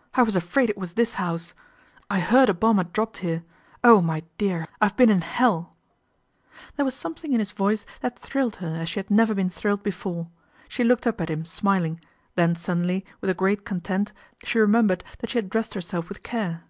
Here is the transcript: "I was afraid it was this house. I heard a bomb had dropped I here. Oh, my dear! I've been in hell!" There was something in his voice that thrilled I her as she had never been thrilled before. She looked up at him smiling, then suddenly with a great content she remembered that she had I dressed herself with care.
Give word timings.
"I 0.14 0.22
was 0.22 0.36
afraid 0.36 0.68
it 0.68 0.76
was 0.76 0.92
this 0.92 1.14
house. 1.14 1.54
I 2.10 2.20
heard 2.20 2.50
a 2.50 2.52
bomb 2.52 2.76
had 2.76 2.92
dropped 2.92 3.20
I 3.20 3.22
here. 3.22 3.44
Oh, 3.82 4.02
my 4.02 4.22
dear! 4.36 4.66
I've 4.78 4.94
been 4.94 5.08
in 5.08 5.22
hell!" 5.22 5.74
There 6.76 6.84
was 6.84 6.94
something 6.94 7.32
in 7.32 7.38
his 7.38 7.52
voice 7.52 7.86
that 8.02 8.18
thrilled 8.18 8.58
I 8.60 8.60
her 8.60 8.76
as 8.82 8.90
she 8.90 8.98
had 8.98 9.10
never 9.10 9.32
been 9.32 9.48
thrilled 9.48 9.82
before. 9.82 10.28
She 10.68 10.84
looked 10.84 11.06
up 11.06 11.18
at 11.22 11.30
him 11.30 11.46
smiling, 11.46 11.98
then 12.34 12.54
suddenly 12.56 13.06
with 13.22 13.30
a 13.30 13.32
great 13.32 13.64
content 13.64 14.12
she 14.44 14.58
remembered 14.58 15.02
that 15.20 15.30
she 15.30 15.38
had 15.38 15.46
I 15.46 15.48
dressed 15.48 15.72
herself 15.72 16.10
with 16.10 16.22
care. 16.22 16.64